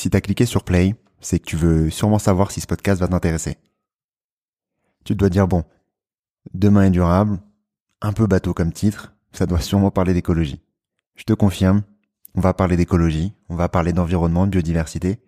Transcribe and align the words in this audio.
Si 0.00 0.08
t'as 0.08 0.22
cliqué 0.22 0.46
sur 0.46 0.64
play, 0.64 0.94
c'est 1.20 1.38
que 1.38 1.44
tu 1.44 1.56
veux 1.56 1.90
sûrement 1.90 2.18
savoir 2.18 2.52
si 2.52 2.62
ce 2.62 2.66
podcast 2.66 2.98
va 3.02 3.08
t'intéresser. 3.08 3.58
Tu 5.04 5.14
dois 5.14 5.28
dire 5.28 5.46
bon, 5.46 5.62
demain 6.54 6.84
est 6.84 6.90
durable, 6.90 7.38
un 8.00 8.14
peu 8.14 8.26
bateau 8.26 8.54
comme 8.54 8.72
titre, 8.72 9.12
ça 9.30 9.44
doit 9.44 9.60
sûrement 9.60 9.90
parler 9.90 10.14
d'écologie. 10.14 10.62
Je 11.16 11.24
te 11.24 11.34
confirme, 11.34 11.82
on 12.34 12.40
va 12.40 12.54
parler 12.54 12.78
d'écologie, 12.78 13.34
on 13.50 13.56
va 13.56 13.68
parler 13.68 13.92
d'environnement, 13.92 14.46
de 14.46 14.52
biodiversité, 14.52 15.20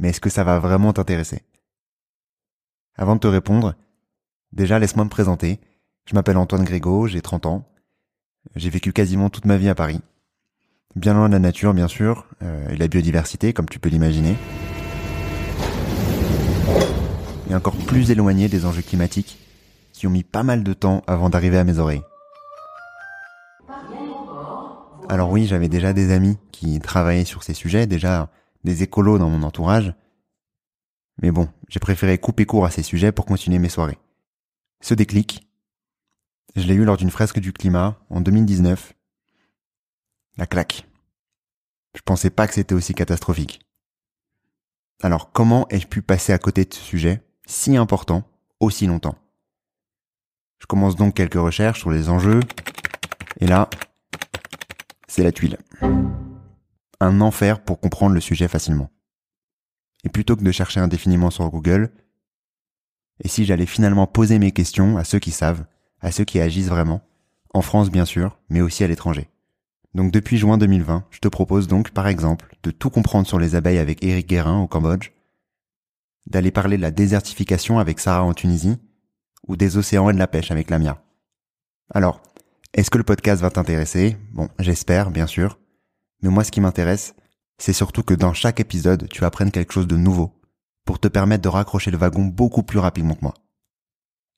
mais 0.00 0.08
est-ce 0.08 0.20
que 0.20 0.28
ça 0.28 0.42
va 0.42 0.58
vraiment 0.58 0.92
t'intéresser? 0.92 1.44
Avant 2.96 3.14
de 3.14 3.20
te 3.20 3.28
répondre, 3.28 3.76
déjà 4.50 4.80
laisse-moi 4.80 5.04
me 5.04 5.10
présenter. 5.10 5.60
Je 6.06 6.16
m'appelle 6.16 6.36
Antoine 6.36 6.64
Grégo, 6.64 7.06
j'ai 7.06 7.22
30 7.22 7.46
ans. 7.46 7.72
J'ai 8.56 8.70
vécu 8.70 8.92
quasiment 8.92 9.30
toute 9.30 9.44
ma 9.44 9.56
vie 9.56 9.68
à 9.68 9.76
Paris. 9.76 10.00
Bien 10.96 11.14
loin 11.14 11.28
de 11.28 11.34
la 11.34 11.38
nature, 11.38 11.72
bien 11.72 11.86
sûr, 11.86 12.26
euh, 12.42 12.68
et 12.68 12.76
la 12.76 12.88
biodiversité, 12.88 13.52
comme 13.52 13.68
tu 13.68 13.78
peux 13.78 13.88
l'imaginer. 13.88 14.36
Et 17.48 17.54
encore 17.54 17.76
plus 17.76 18.10
éloigné 18.10 18.48
des 18.48 18.66
enjeux 18.66 18.82
climatiques, 18.82 19.38
qui 19.92 20.08
ont 20.08 20.10
mis 20.10 20.24
pas 20.24 20.42
mal 20.42 20.64
de 20.64 20.72
temps 20.72 21.02
avant 21.06 21.30
d'arriver 21.30 21.58
à 21.58 21.64
mes 21.64 21.78
oreilles. 21.78 22.02
Alors 25.08 25.30
oui, 25.30 25.46
j'avais 25.46 25.68
déjà 25.68 25.92
des 25.92 26.12
amis 26.12 26.38
qui 26.50 26.80
travaillaient 26.80 27.24
sur 27.24 27.44
ces 27.44 27.54
sujets, 27.54 27.86
déjà 27.86 28.28
des 28.64 28.82
écolos 28.82 29.18
dans 29.18 29.30
mon 29.30 29.44
entourage. 29.44 29.94
Mais 31.22 31.30
bon, 31.30 31.48
j'ai 31.68 31.80
préféré 31.80 32.18
couper 32.18 32.46
court 32.46 32.64
à 32.64 32.70
ces 32.70 32.82
sujets 32.82 33.12
pour 33.12 33.26
continuer 33.26 33.58
mes 33.58 33.68
soirées. 33.68 33.98
Ce 34.80 34.94
déclic, 34.94 35.48
je 36.56 36.66
l'ai 36.66 36.74
eu 36.74 36.84
lors 36.84 36.96
d'une 36.96 37.10
fresque 37.10 37.38
du 37.38 37.52
climat 37.52 37.96
en 38.10 38.20
2019. 38.20 38.94
La 40.36 40.46
claque. 40.46 40.86
Je 41.94 42.00
pensais 42.02 42.30
pas 42.30 42.46
que 42.46 42.54
c'était 42.54 42.74
aussi 42.74 42.94
catastrophique. 42.94 43.60
Alors 45.02 45.32
comment 45.32 45.66
ai-je 45.68 45.86
pu 45.86 46.02
passer 46.02 46.32
à 46.32 46.38
côté 46.38 46.64
de 46.64 46.72
ce 46.72 46.80
sujet 46.80 47.22
si 47.46 47.76
important 47.76 48.22
aussi 48.60 48.86
longtemps? 48.86 49.16
Je 50.60 50.66
commence 50.66 50.96
donc 50.96 51.14
quelques 51.14 51.34
recherches 51.34 51.80
sur 51.80 51.90
les 51.90 52.08
enjeux 52.08 52.40
et 53.40 53.46
là, 53.46 53.68
c'est 55.08 55.24
la 55.24 55.32
tuile. 55.32 55.58
Un 57.00 57.20
enfer 57.20 57.64
pour 57.64 57.80
comprendre 57.80 58.14
le 58.14 58.20
sujet 58.20 58.46
facilement. 58.46 58.90
Et 60.04 60.10
plutôt 60.10 60.36
que 60.36 60.44
de 60.44 60.52
chercher 60.52 60.80
indéfiniment 60.80 61.30
sur 61.30 61.50
Google, 61.50 61.90
et 63.22 63.28
si 63.28 63.44
j'allais 63.44 63.66
finalement 63.66 64.06
poser 64.06 64.38
mes 64.38 64.52
questions 64.52 64.96
à 64.96 65.04
ceux 65.04 65.18
qui 65.18 65.30
savent, 65.30 65.66
à 66.00 66.12
ceux 66.12 66.24
qui 66.24 66.40
agissent 66.40 66.68
vraiment, 66.68 67.02
en 67.52 67.62
France 67.62 67.90
bien 67.90 68.04
sûr, 68.04 68.38
mais 68.48 68.60
aussi 68.60 68.84
à 68.84 68.86
l'étranger. 68.86 69.28
Donc 69.94 70.12
depuis 70.12 70.38
juin 70.38 70.58
2020, 70.58 71.06
je 71.10 71.18
te 71.18 71.28
propose 71.28 71.66
donc 71.66 71.90
par 71.90 72.06
exemple 72.06 72.56
de 72.62 72.70
tout 72.70 72.90
comprendre 72.90 73.26
sur 73.26 73.38
les 73.38 73.54
abeilles 73.54 73.78
avec 73.78 74.04
Éric 74.04 74.28
Guérin 74.28 74.60
au 74.60 74.68
Cambodge, 74.68 75.10
d'aller 76.26 76.50
parler 76.50 76.76
de 76.76 76.82
la 76.82 76.90
désertification 76.90 77.78
avec 77.78 77.98
Sarah 77.98 78.24
en 78.24 78.34
Tunisie, 78.34 78.78
ou 79.48 79.56
des 79.56 79.76
océans 79.76 80.10
et 80.10 80.12
de 80.12 80.18
la 80.18 80.28
pêche 80.28 80.50
avec 80.50 80.70
Lamia. 80.70 81.02
Alors, 81.92 82.22
est-ce 82.72 82.90
que 82.90 82.98
le 82.98 83.04
podcast 83.04 83.42
va 83.42 83.50
t'intéresser? 83.50 84.16
Bon, 84.32 84.48
j'espère, 84.58 85.10
bien 85.10 85.26
sûr. 85.26 85.58
Mais 86.22 86.28
moi, 86.28 86.44
ce 86.44 86.52
qui 86.52 86.60
m'intéresse, 86.60 87.14
c'est 87.58 87.72
surtout 87.72 88.02
que 88.02 88.14
dans 88.14 88.32
chaque 88.32 88.60
épisode, 88.60 89.08
tu 89.08 89.24
apprennes 89.24 89.50
quelque 89.50 89.72
chose 89.72 89.88
de 89.88 89.96
nouveau 89.96 90.40
pour 90.84 91.00
te 91.00 91.08
permettre 91.08 91.42
de 91.42 91.48
raccrocher 91.48 91.90
le 91.90 91.98
wagon 91.98 92.24
beaucoup 92.24 92.62
plus 92.62 92.78
rapidement 92.78 93.14
que 93.14 93.22
moi. 93.22 93.34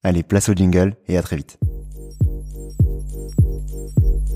Allez, 0.02 0.22
place 0.22 0.48
au 0.48 0.54
jingle 0.54 0.96
et 1.08 1.16
à 1.16 1.22
très 1.22 1.36
vite. 1.36 1.58